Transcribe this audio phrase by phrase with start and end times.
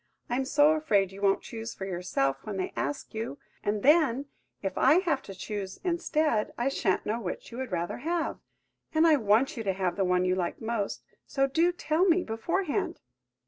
[0.31, 4.25] I'm so afraid you won't choose for yourself when they ask you, and then,
[4.63, 8.39] if I have to choose instead, I shan't know which you would rather have!
[8.95, 12.99] And I want you to have the one you like most–so do tell me beforehand!"